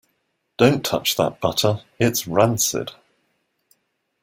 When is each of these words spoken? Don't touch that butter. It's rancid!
Don't 0.57 0.83
touch 0.83 1.15
that 1.17 1.39
butter. 1.39 1.83
It's 1.99 2.27
rancid! 2.27 2.89